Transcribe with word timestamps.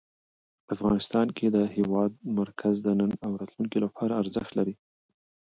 افغانستان 0.75 1.27
کې 1.37 1.47
د 1.55 1.57
هېواد 1.75 2.11
مرکز 2.37 2.75
د 2.81 2.87
نن 2.99 3.11
او 3.25 3.31
راتلونکي 3.41 3.77
لپاره 3.85 4.17
ارزښت 4.21 4.51
لري. 4.59 4.75